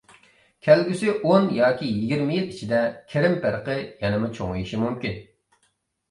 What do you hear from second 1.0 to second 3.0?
ئون ياكى يىگىرمە يىل ئىچىدە،